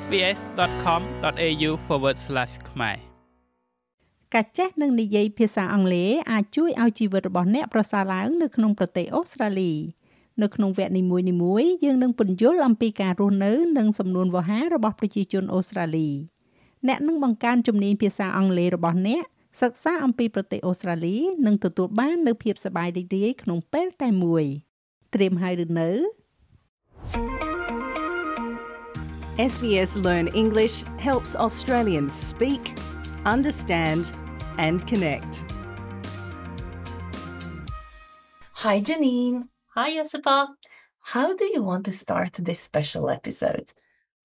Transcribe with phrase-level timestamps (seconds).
[0.00, 1.70] sbs.com.au/
[2.70, 2.96] ខ្មែរ
[4.34, 9.72] ការចេះនឹងនិយាយភាសាអង់គ្លេសអាចជួយឲ្យជីវិតរបស់អ្នកប្រសើរឡើងនៅក្នុងប្រទេសអូស្ត្រាលី
[10.42, 11.02] នៅក្នុងវគ្គនី
[11.42, 16.08] មួយៗយើងនឹងពន្យល់អំពីការរស់នៅនិងសំនួនវោហាររបស់ប្រជាជនអូស្ត្រាលី
[16.88, 19.22] អ្នកនឹងបង្កើនជំនាញភាសាអង់គ្លេសរបស់អ្នក
[19.62, 21.16] សិក្សាអំពីប្រទេសអូស្ត្រាលី
[21.46, 24.44] និងទទួលបាននូវភាពសប្បាយរីករាយក្នុងពេលតែមួយ
[25.14, 25.90] ត្រៀមហើយឬនៅ
[29.38, 32.74] SBS Learn English helps Australians speak,
[33.24, 34.12] understand,
[34.58, 35.42] and connect.
[38.52, 39.48] Hi, Janine.
[39.74, 40.48] Hi, Josipa.
[41.00, 43.72] How do you want to start this special episode?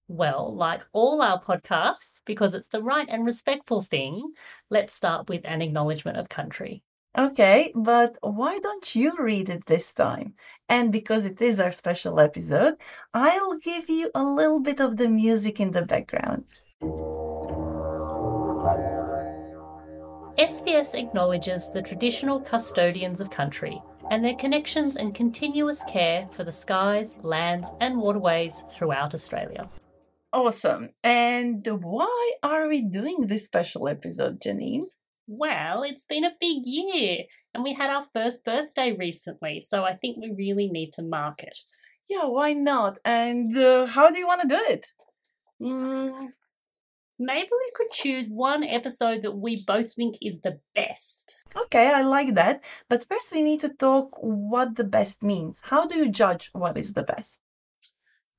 [0.08, 4.34] Well, like all our podcasts, because it's the right and respectful thing,
[4.68, 6.82] let's start with an acknowledgement of country.
[7.18, 10.34] Okay, but why don't you read it this time?
[10.68, 12.74] And because it is our special episode,
[13.12, 16.44] I'll give you a little bit of the music in the background.
[20.38, 23.82] SBS acknowledges the traditional custodians of country
[24.12, 29.68] and their connections and continuous care for the skies, lands, and waterways throughout Australia.
[30.32, 30.90] Awesome.
[31.02, 34.84] And why are we doing this special episode, Janine?
[35.30, 39.94] Well, it's been a big year, and we had our first birthday recently, so I
[39.94, 41.58] think we really need to mark it.
[42.08, 42.96] Yeah, why not?
[43.04, 44.86] And uh, how do you want to do it?
[45.60, 46.28] Mm,
[47.18, 51.24] maybe we could choose one episode that we both think is the best.
[51.54, 52.64] Okay, I like that.
[52.88, 55.60] But first, we need to talk what the best means.
[55.64, 57.38] How do you judge what is the best?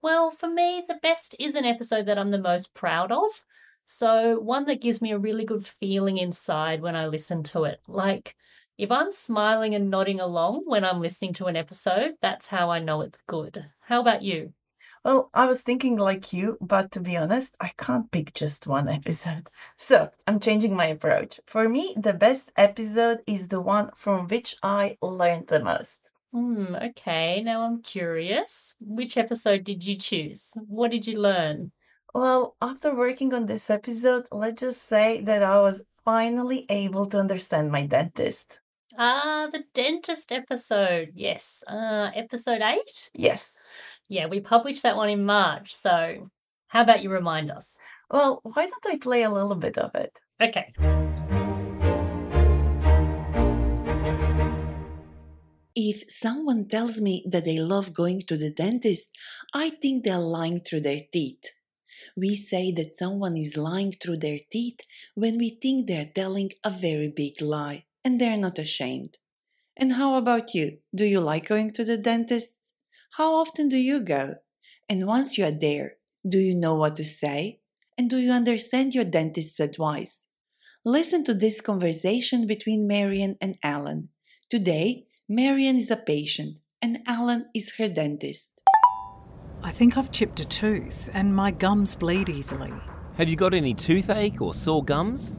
[0.01, 3.45] Well, for me, the best is an episode that I'm the most proud of.
[3.91, 7.81] So, one that gives me a really good feeling inside when I listen to it.
[7.87, 8.35] Like,
[8.77, 12.77] if I'm smiling and nodding along when I'm listening to an episode, that's how I
[12.77, 13.65] know it's good.
[13.81, 14.53] How about you?
[15.03, 18.87] Well, I was thinking like you, but to be honest, I can't pick just one
[18.99, 19.49] episode.
[19.75, 21.39] So, I'm changing my approach.
[21.47, 26.11] For me, the best episode is the one from which I learned the most.
[26.31, 28.75] Hmm, okay, now I'm curious.
[28.79, 30.51] Which episode did you choose?
[30.53, 31.71] What did you learn?
[32.13, 37.19] Well, after working on this episode, let's just say that I was finally able to
[37.19, 38.59] understand my dentist.
[38.97, 41.11] Ah, the dentist episode.
[41.13, 41.63] Yes.
[41.67, 43.11] Uh, episode 8?
[43.13, 43.55] Yes.
[44.07, 45.75] Yeah, we published that one in March.
[45.75, 46.31] So,
[46.69, 47.77] how about you remind us?
[48.09, 50.17] Well, why don't I play a little bit of it?
[50.41, 50.73] Okay.
[55.75, 59.09] If someone tells me that they love going to the dentist,
[59.53, 61.53] I think they're lying through their teeth.
[62.15, 64.81] We say that someone is lying through their teeth
[65.15, 69.17] when we think they're telling a very big lie and they're not ashamed.
[69.77, 70.79] And how about you?
[70.93, 72.57] Do you like going to the dentist?
[73.17, 74.35] How often do you go?
[74.89, 77.61] And once you are there, do you know what to say?
[77.97, 80.25] And do you understand your dentist's advice?
[80.85, 84.09] Listen to this conversation between Marian and Alan.
[84.49, 88.58] Today, Marian is a patient and Alan is her dentist.
[89.61, 92.73] I think I've chipped a tooth and my gums bleed easily.
[93.17, 95.37] Have you got any toothache or sore gums?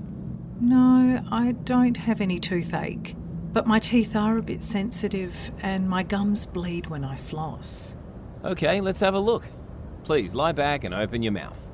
[0.60, 3.16] No, I don't have any toothache,
[3.53, 5.32] but my teeth are a bit sensitive
[5.62, 7.97] and my gums bleed when I floss.
[8.44, 9.44] Okay, let's have a look.
[10.04, 11.69] Please lie back and open your mouth.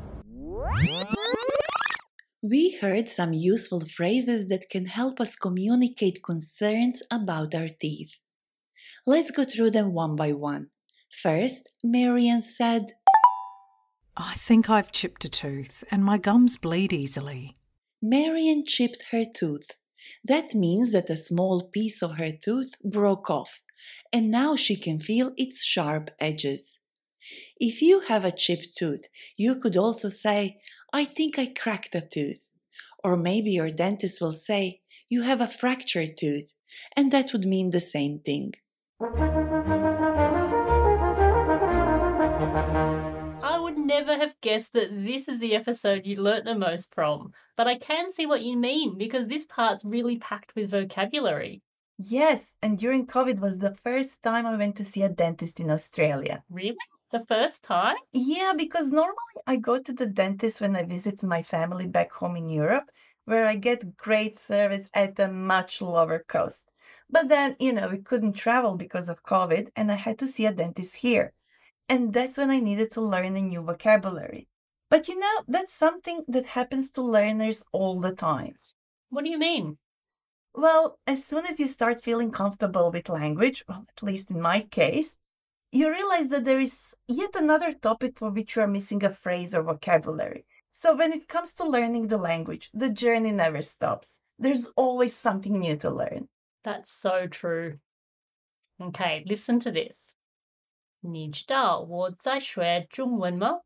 [2.43, 8.21] We heard some useful phrases that can help us communicate concerns about our teeth.
[9.05, 10.69] Let's go through them one by one.
[11.11, 12.93] First, Marian said,
[14.17, 17.57] I think I've chipped a tooth and my gums bleed easily.
[18.03, 19.77] Marian chipped her tooth.
[20.25, 23.63] That means that a small piece of her tooth broke off,
[24.13, 26.79] and now she can feel its sharp edges.
[27.59, 30.59] If you have a chipped tooth, you could also say,
[30.93, 32.51] I think I cracked a tooth.
[33.03, 36.53] Or maybe your dentist will say, You have a fractured tooth,
[36.97, 38.53] and that would mean the same thing.
[43.97, 47.77] Never have guessed that this is the episode you learnt the most from, but I
[47.79, 51.63] can see what you mean because this part's really packed with vocabulary.
[51.99, 55.71] Yes, and during COVID was the first time I went to see a dentist in
[55.71, 56.43] Australia.
[56.51, 56.77] Really?
[57.11, 57.97] The first time?
[58.13, 62.37] Yeah, because normally I go to the dentist when I visit my family back home
[62.37, 62.91] in Europe,
[63.25, 66.65] where I get great service at a much lower cost.
[67.09, 70.45] But then, you know, we couldn't travel because of COVID, and I had to see
[70.45, 71.33] a dentist here.
[71.89, 74.49] And that's when I needed to learn a new vocabulary.
[74.91, 78.55] But you know, that's something that happens to learners all the time.
[79.11, 79.79] What do you mean?
[80.55, 84.61] Well, as soon as you start feeling comfortable with language, well, at least in my
[84.61, 85.19] case,
[85.71, 89.55] you realize that there is yet another topic for which you are missing a phrase
[89.55, 90.47] or vocabulary.
[90.71, 94.19] So when it comes to learning the language, the journey never stops.
[94.39, 96.29] There's always something new to learn.
[96.65, 97.79] That's so true.
[98.81, 100.15] Okay, listen to this.
[101.06, 103.62] 你知道我在学中文吗?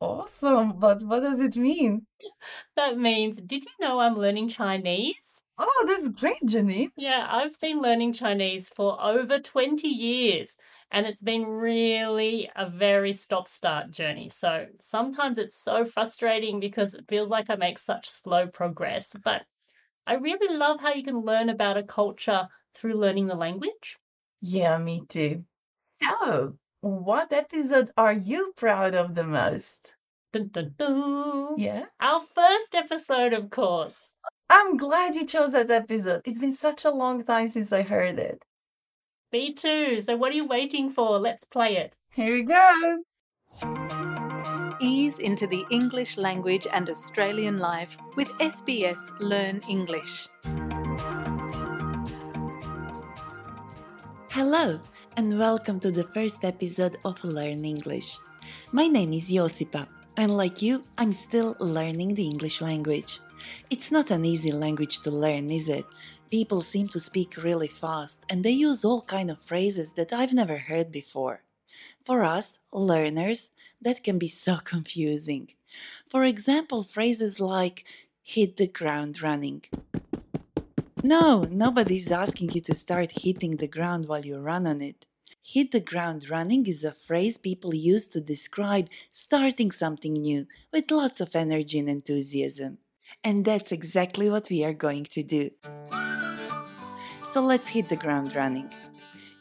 [0.00, 2.06] Awesome, but what does it mean?
[2.76, 5.14] That means, did you know I'm learning Chinese?
[5.58, 6.90] Oh, that's great, Janine.
[6.96, 10.56] Yeah, I've been learning Chinese for over 20 years
[10.90, 14.28] and it's been really a very stop start journey.
[14.28, 19.14] So sometimes it's so frustrating because it feels like I make such slow progress.
[19.24, 19.46] But
[20.06, 23.98] I really love how you can learn about a culture through learning the language.
[24.40, 25.44] Yeah, me too.
[26.02, 29.95] So, what episode are you proud of the most?
[30.33, 31.55] Dun, dun, dun.
[31.57, 31.85] Yeah.
[31.99, 34.15] Our first episode, of course.
[34.49, 36.21] I'm glad you chose that episode.
[36.25, 38.43] It's been such a long time since I heard it.
[39.31, 40.01] Me too.
[40.01, 41.19] So, what are you waiting for?
[41.19, 41.93] Let's play it.
[42.13, 43.03] Here we go.
[44.81, 50.27] Ease into the English language and Australian life with SBS Learn English.
[54.29, 54.79] Hello,
[55.17, 58.17] and welcome to the first episode of Learn English.
[58.71, 59.85] My name is Josipa,
[60.15, 63.19] and like you, I'm still learning the English language.
[63.69, 65.85] It's not an easy language to learn, is it?
[66.29, 70.33] People seem to speak really fast, and they use all kind of phrases that I've
[70.33, 71.43] never heard before.
[72.05, 75.49] For us, learners, that can be so confusing.
[76.07, 77.83] For example, phrases like
[78.23, 79.63] hit the ground running.
[81.03, 85.07] No, nobody's asking you to start hitting the ground while you run on it.
[85.41, 90.91] Hit the ground running is a phrase people use to describe starting something new with
[90.91, 92.77] lots of energy and enthusiasm.
[93.23, 95.49] And that's exactly what we are going to do.
[97.25, 98.69] So let's hit the ground running.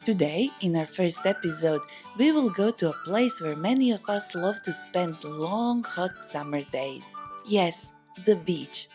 [0.06, 1.82] Today, in our first episode,
[2.16, 6.14] we will go to a place where many of us love to spend long hot
[6.14, 7.06] summer days.
[7.46, 7.92] Yes,
[8.24, 8.88] the beach.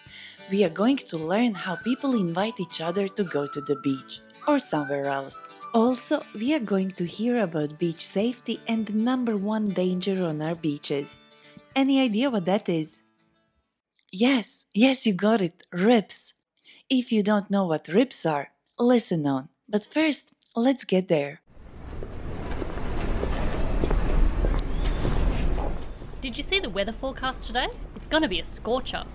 [0.47, 4.19] We are going to learn how people invite each other to go to the beach
[4.47, 5.49] or somewhere else.
[5.73, 10.43] Also, we are going to hear about beach safety and the number one danger on
[10.43, 11.17] our beaches.
[11.75, 13.01] Any idea what that is?
[14.11, 16.33] Yes, yes, you got it, rips.
[16.91, 19.49] If you don't know what rips are, listen on.
[19.67, 21.41] But first, let's get there.
[26.21, 27.67] Did you see the weather forecast today?
[27.95, 29.05] It's going to be a scorcher.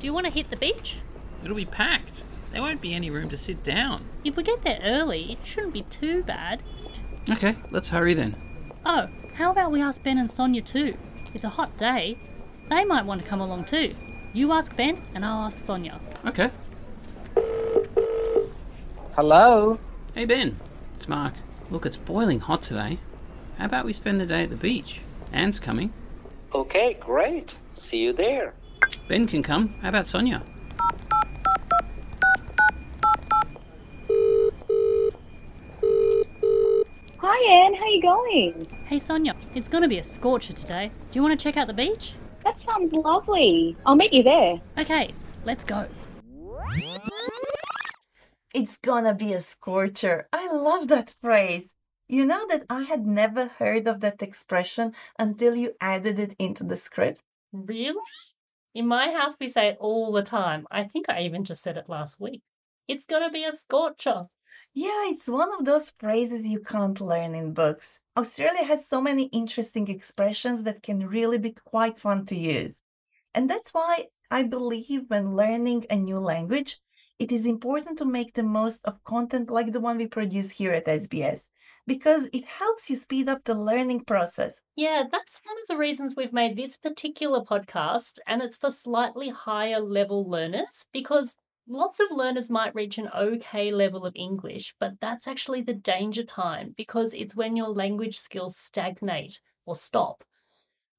[0.00, 1.00] Do you want to hit the beach?
[1.44, 2.24] It'll be packed.
[2.52, 4.06] There won't be any room to sit down.
[4.24, 6.62] If we get there early, it shouldn't be too bad.
[7.30, 8.34] Okay, let's hurry then.
[8.86, 10.96] Oh, how about we ask Ben and Sonia too?
[11.34, 12.18] It's a hot day.
[12.70, 13.94] They might want to come along too.
[14.32, 16.00] You ask Ben and I'll ask Sonia.
[16.24, 16.50] Okay.
[19.14, 19.78] Hello?
[20.14, 20.56] Hey Ben,
[20.96, 21.34] it's Mark.
[21.70, 22.98] Look, it's boiling hot today.
[23.58, 25.02] How about we spend the day at the beach?
[25.30, 25.92] Anne's coming.
[26.54, 27.52] Okay, great.
[27.76, 28.54] See you there.
[29.10, 29.74] Ben can come.
[29.82, 30.40] How about Sonia?
[37.18, 37.74] Hi, Anne.
[37.74, 38.68] How are you going?
[38.86, 40.92] Hey Sonia, it's going to be a scorcher today.
[41.10, 42.14] Do you want to check out the beach?
[42.44, 43.76] That sounds lovely.
[43.84, 44.60] I'll meet you there.
[44.78, 45.12] Okay,
[45.44, 45.88] let's go.
[48.54, 50.28] It's gonna be a scorcher.
[50.32, 51.74] I love that phrase.
[52.06, 56.62] You know that I had never heard of that expression until you added it into
[56.62, 57.22] the script?
[57.52, 57.96] Really?
[58.74, 60.66] In my house, we say it all the time.
[60.70, 62.42] I think I even just said it last week.
[62.86, 64.26] It's going to be a scorcher.
[64.74, 67.98] Yeah, it's one of those phrases you can't learn in books.
[68.16, 72.74] Australia has so many interesting expressions that can really be quite fun to use.
[73.34, 76.78] And that's why I believe when learning a new language,
[77.18, 80.72] it is important to make the most of content like the one we produce here
[80.72, 81.50] at SBS
[81.90, 84.60] because it helps you speed up the learning process.
[84.76, 89.30] Yeah, that's one of the reasons we've made this particular podcast, and it's for slightly
[89.30, 91.34] higher level learners because
[91.68, 96.22] lots of learners might reach an okay level of English, but that's actually the danger
[96.22, 100.22] time because it's when your language skills stagnate or stop.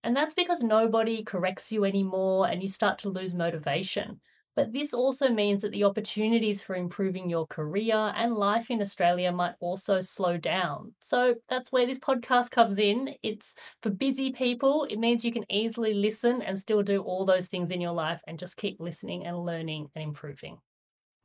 [0.03, 4.19] And that's because nobody corrects you anymore and you start to lose motivation.
[4.55, 9.31] But this also means that the opportunities for improving your career and life in Australia
[9.31, 10.93] might also slow down.
[11.01, 13.15] So that's where this podcast comes in.
[13.23, 14.85] It's for busy people.
[14.89, 18.21] It means you can easily listen and still do all those things in your life
[18.27, 20.59] and just keep listening and learning and improving.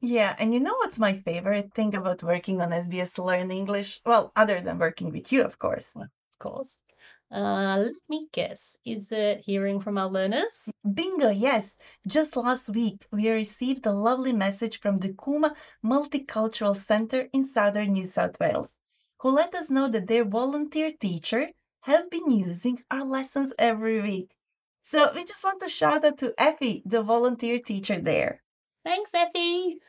[0.01, 4.01] Yeah, and you know what's my favorite thing about working on SBS Learn English?
[4.05, 5.97] Well, other than working with you, of course.
[5.97, 6.79] Of course.
[7.31, 8.77] Uh, let me guess.
[8.85, 10.71] Is it hearing from our learners?
[10.95, 11.79] Bingo, yes.
[12.07, 15.55] Just last week, we received a lovely message from the Cooma
[15.85, 18.71] Multicultural Center in southern New South Wales.
[19.21, 21.49] who let us know that their volunteer teacher
[21.83, 24.31] have been using our lessons every week.
[24.83, 28.43] So we just want to shout out to Effie, the volunteer teacher there.
[28.85, 29.81] Thanks, Effie.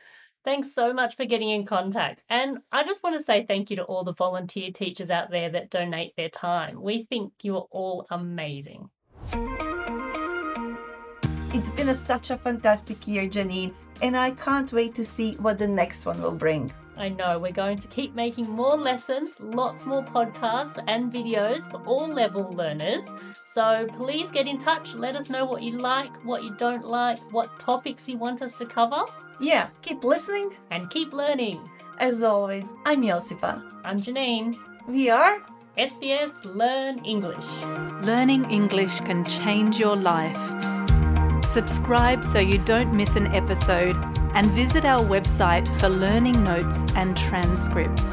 [0.48, 2.22] Thanks so much for getting in contact.
[2.30, 5.50] And I just want to say thank you to all the volunteer teachers out there
[5.50, 6.80] that donate their time.
[6.80, 8.88] We think you're all amazing.
[11.52, 15.58] It's been a, such a fantastic year, Janine, and I can't wait to see what
[15.58, 16.72] the next one will bring.
[16.98, 21.80] I know we're going to keep making more lessons, lots more podcasts and videos for
[21.86, 23.06] all level learners.
[23.46, 24.94] So please get in touch.
[24.94, 28.56] Let us know what you like, what you don't like, what topics you want us
[28.56, 29.02] to cover.
[29.40, 31.60] Yeah, keep listening and keep learning.
[32.00, 33.62] As always, I'm Josipa.
[33.84, 34.56] I'm Janine.
[34.88, 35.40] We are
[35.76, 37.46] SBS Learn English.
[38.04, 40.67] Learning English can change your life.
[41.52, 43.96] Subscribe so you don't miss an episode
[44.34, 48.12] and visit our website for learning notes and transcripts.